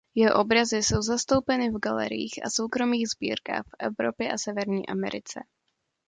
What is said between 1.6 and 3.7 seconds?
v galeriích a soukromých sbírkách